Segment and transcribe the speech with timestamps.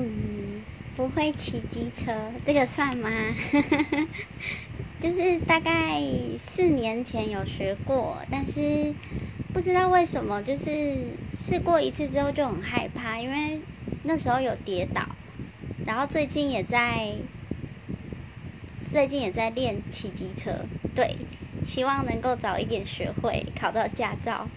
[0.00, 3.10] 嗯，不会骑机车，这个算吗？
[5.00, 6.00] 就是大概
[6.38, 8.94] 四年前有学过，但是
[9.52, 13.60] 不知道为什么，就是试过一次之后就很害怕，因为
[14.02, 15.08] 那时候有跌倒，
[15.84, 17.18] 然后最近也在
[18.78, 21.16] 最近也在练骑机车，对，
[21.64, 24.48] 希望能够早一点学会考到驾照。